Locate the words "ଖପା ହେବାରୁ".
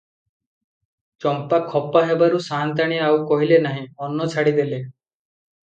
1.73-2.41